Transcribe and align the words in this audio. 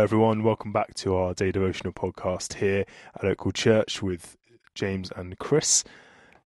Hello, 0.00 0.06
everyone. 0.06 0.42
Welcome 0.42 0.72
back 0.72 0.94
to 0.94 1.14
our 1.14 1.34
day 1.34 1.52
devotional 1.52 1.92
podcast 1.92 2.54
here 2.54 2.86
at 3.14 3.22
Local 3.22 3.52
Church 3.52 4.02
with 4.02 4.38
James 4.74 5.12
and 5.14 5.38
Chris. 5.38 5.84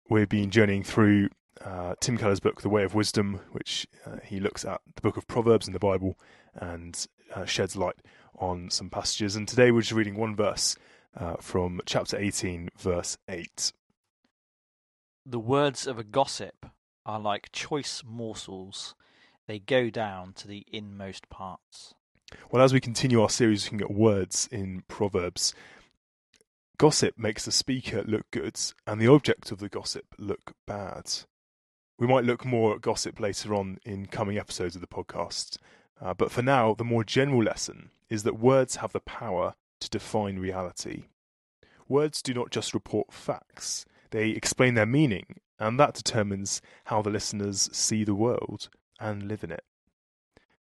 We've 0.08 0.30
been 0.30 0.52
journeying 0.52 0.84
through 0.84 1.30
uh, 1.66 1.96
Tim 2.00 2.16
Keller's 2.20 2.40
book, 2.40 2.62
The 2.62 2.70
Way 2.70 2.84
of 2.84 2.94
Wisdom, 2.94 3.40
which 3.52 3.88
uh, 4.06 4.18
he 4.24 4.40
looks 4.40 4.66
at 4.66 4.82
the 4.96 5.02
book 5.02 5.18
of 5.18 5.26
Proverbs 5.26 5.66
in 5.66 5.74
the 5.74 5.80
Bible 5.80 6.16
and 6.54 7.08
uh, 7.34 7.46
sheds 7.46 7.76
light 7.76 7.96
on 8.38 8.70
some 8.70 8.92
passages. 8.92 9.36
And 9.36 9.48
today 9.48 9.72
we're 9.72 9.82
just 9.82 9.94
reading 9.94 10.16
one 10.16 10.36
verse 10.36 10.76
uh, 11.18 11.38
from 11.40 11.82
chapter 11.88 12.20
18, 12.20 12.70
verse 12.78 13.18
8. 13.28 13.74
The 15.26 15.40
words 15.40 15.88
of 15.88 15.98
a 15.98 16.04
gossip 16.04 16.68
are 17.04 17.20
like 17.20 17.52
choice 17.52 18.04
morsels, 18.06 18.94
they 19.48 19.58
go 19.58 19.90
down 19.90 20.34
to 20.34 20.48
the 20.48 20.68
inmost 20.72 21.32
parts. 21.32 21.96
Well, 22.52 22.62
as 22.64 22.74
we 22.74 22.80
continue 22.80 23.22
our 23.22 23.30
series 23.30 23.66
looking 23.66 23.82
at 23.82 23.92
words 23.92 24.48
in 24.52 24.84
Proverbs, 24.88 25.54
gossip 26.78 27.18
makes 27.18 27.46
the 27.46 27.52
speaker 27.52 28.04
look 28.04 28.30
good 28.32 28.60
and 28.86 29.02
the 29.02 29.08
object 29.08 29.52
of 29.52 29.60
the 29.60 29.70
gossip 29.70 30.06
look 30.18 30.54
bad. 30.68 31.12
We 31.98 32.08
might 32.08 32.24
look 32.24 32.46
more 32.46 32.76
at 32.76 32.82
gossip 32.82 33.20
later 33.20 33.54
on 33.54 33.80
in 33.84 34.06
coming 34.06 34.38
episodes 34.38 34.76
of 34.76 34.82
the 34.82 34.88
podcast, 34.88 35.58
uh, 36.02 36.14
but 36.14 36.32
for 36.32 36.42
now, 36.42 36.74
the 36.74 36.86
more 36.86 37.04
general 37.04 37.44
lesson 37.44 37.92
is 38.10 38.24
that 38.24 38.40
words 38.40 38.78
have 38.78 38.94
the 38.94 39.00
power 39.02 39.56
to 39.82 39.90
define 39.90 40.40
reality. 40.40 41.06
Words 41.88 42.22
do 42.22 42.34
not 42.34 42.52
just 42.52 42.74
report 42.74 43.12
facts, 43.12 43.86
they 44.12 44.30
explain 44.30 44.76
their 44.76 44.86
meaning, 44.86 45.40
and 45.60 45.80
that 45.80 45.94
determines 45.94 46.62
how 46.86 47.02
the 47.02 47.10
listeners 47.10 47.70
see 47.74 48.04
the 48.04 48.16
world 48.16 48.70
and 49.00 49.28
live 49.28 49.44
in 49.44 49.52
it. 49.52 49.64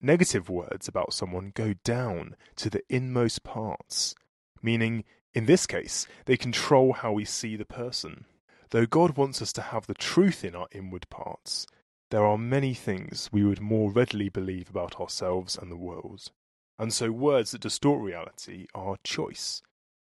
Negative 0.01 0.49
words 0.49 0.87
about 0.87 1.13
someone 1.13 1.51
go 1.55 1.73
down 1.83 2.35
to 2.57 2.69
the 2.69 2.83
inmost 2.89 3.43
parts, 3.43 4.13
meaning, 4.61 5.03
in 5.33 5.45
this 5.45 5.65
case, 5.65 6.07
they 6.25 6.37
control 6.37 6.93
how 6.93 7.11
we 7.11 7.25
see 7.25 7.55
the 7.55 7.65
person. 7.65 8.25
Though 8.71 8.85
God 8.85 9.17
wants 9.17 9.41
us 9.41 9.53
to 9.53 9.61
have 9.61 9.87
the 9.87 9.93
truth 9.93 10.43
in 10.43 10.55
our 10.55 10.67
inward 10.71 11.09
parts, 11.09 11.65
there 12.11 12.25
are 12.25 12.37
many 12.37 12.73
things 12.73 13.29
we 13.31 13.43
would 13.43 13.61
more 13.61 13.91
readily 13.91 14.29
believe 14.29 14.69
about 14.69 14.99
ourselves 14.99 15.57
and 15.57 15.71
the 15.71 15.77
world. 15.77 16.31
And 16.77 16.93
so 16.93 17.11
words 17.11 17.51
that 17.51 17.61
distort 17.61 18.01
reality 18.01 18.67
are 18.75 18.97
choice. 19.03 19.61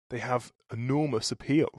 They 0.09 0.19
have 0.19 0.51
enormous 0.71 1.31
appeal. 1.31 1.69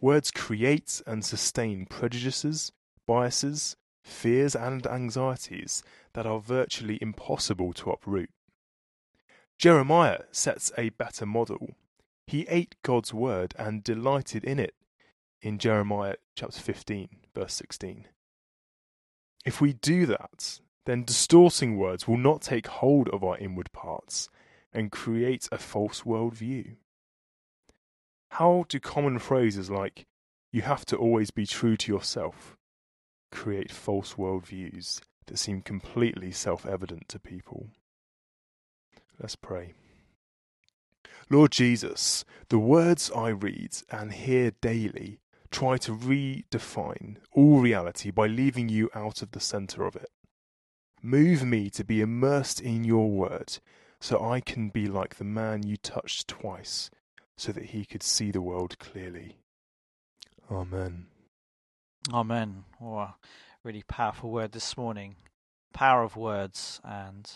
Words 0.00 0.30
create 0.30 1.02
and 1.06 1.24
sustain 1.24 1.86
prejudices, 1.86 2.72
biases, 3.06 3.76
fears, 4.02 4.54
and 4.54 4.86
anxieties 4.86 5.82
that 6.14 6.26
are 6.26 6.40
virtually 6.40 6.98
impossible 7.00 7.72
to 7.74 7.90
uproot. 7.90 8.30
Jeremiah 9.58 10.22
sets 10.32 10.72
a 10.78 10.88
better 10.90 11.26
model. 11.26 11.74
He 12.26 12.46
ate 12.48 12.76
God's 12.82 13.12
word 13.12 13.54
and 13.58 13.84
delighted 13.84 14.44
in 14.44 14.58
it 14.58 14.74
in 15.42 15.58
Jeremiah 15.58 16.16
chapter 16.34 16.60
15, 16.60 17.08
verse 17.34 17.54
16. 17.54 18.06
If 19.44 19.60
we 19.60 19.72
do 19.72 20.06
that, 20.06 20.60
then 20.86 21.04
distorting 21.04 21.76
words 21.76 22.08
will 22.08 22.16
not 22.16 22.42
take 22.42 22.66
hold 22.66 23.08
of 23.08 23.22
our 23.22 23.38
inward 23.38 23.72
parts 23.72 24.28
and 24.72 24.92
create 24.92 25.48
a 25.50 25.58
false 25.58 26.02
worldview. 26.02 26.76
How 28.30 28.64
do 28.68 28.78
common 28.78 29.18
phrases 29.18 29.70
like, 29.70 30.06
you 30.52 30.62
have 30.62 30.84
to 30.86 30.96
always 30.96 31.30
be 31.30 31.46
true 31.46 31.76
to 31.76 31.92
yourself, 31.92 32.56
create 33.30 33.70
false 33.70 34.14
worldviews 34.14 35.00
that 35.26 35.38
seem 35.38 35.62
completely 35.62 36.32
self 36.32 36.66
evident 36.66 37.08
to 37.08 37.18
people. 37.18 37.68
Let's 39.20 39.36
pray. 39.36 39.74
Lord 41.28 41.52
Jesus, 41.52 42.24
the 42.48 42.58
words 42.58 43.10
I 43.14 43.28
read 43.28 43.76
and 43.90 44.12
hear 44.12 44.50
daily 44.60 45.20
try 45.50 45.76
to 45.78 45.92
redefine 45.92 47.16
all 47.32 47.60
reality 47.60 48.10
by 48.10 48.26
leaving 48.26 48.68
you 48.68 48.90
out 48.94 49.22
of 49.22 49.32
the 49.32 49.40
centre 49.40 49.84
of 49.84 49.96
it. 49.96 50.10
Move 51.02 51.44
me 51.44 51.70
to 51.70 51.84
be 51.84 52.00
immersed 52.00 52.60
in 52.60 52.84
your 52.84 53.10
word 53.10 53.58
so 54.00 54.22
I 54.22 54.40
can 54.40 54.68
be 54.70 54.86
like 54.86 55.16
the 55.16 55.24
man 55.24 55.62
you 55.62 55.76
touched 55.76 56.28
twice 56.28 56.90
so 57.36 57.52
that 57.52 57.66
he 57.66 57.84
could 57.84 58.02
see 58.02 58.30
the 58.30 58.42
world 58.42 58.78
clearly. 58.78 59.38
Amen. 60.50 61.06
Amen. 62.08 62.64
A 62.82 63.08
really 63.62 63.84
powerful 63.86 64.30
word 64.30 64.52
this 64.52 64.76
morning. 64.76 65.16
Power 65.74 66.02
of 66.02 66.16
words 66.16 66.80
and 66.82 67.30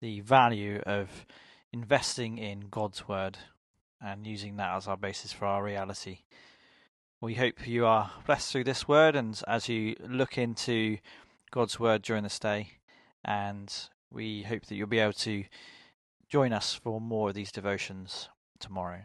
the 0.00 0.20
value 0.20 0.80
of 0.86 1.26
investing 1.70 2.38
in 2.38 2.68
God's 2.70 3.06
word 3.06 3.36
and 4.00 4.26
using 4.26 4.56
that 4.56 4.74
as 4.74 4.88
our 4.88 4.96
basis 4.96 5.32
for 5.32 5.44
our 5.44 5.62
reality. 5.62 6.20
We 7.20 7.34
hope 7.34 7.68
you 7.68 7.84
are 7.84 8.10
blessed 8.24 8.50
through 8.50 8.64
this 8.64 8.88
word 8.88 9.16
and 9.16 9.40
as 9.46 9.68
you 9.68 9.94
look 10.00 10.38
into 10.38 10.96
God's 11.50 11.78
word 11.78 12.00
during 12.00 12.22
this 12.22 12.38
day. 12.38 12.70
And 13.22 13.72
we 14.10 14.44
hope 14.44 14.64
that 14.66 14.76
you'll 14.76 14.86
be 14.86 14.98
able 14.98 15.12
to 15.12 15.44
join 16.28 16.54
us 16.54 16.72
for 16.72 17.02
more 17.02 17.28
of 17.28 17.34
these 17.34 17.52
devotions 17.52 18.30
tomorrow. 18.58 19.02